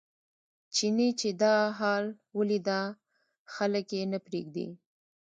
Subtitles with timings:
[0.75, 2.05] چیني چې دا حال
[2.37, 2.81] ولیده
[3.53, 4.67] خلک یې نه پرېږدي.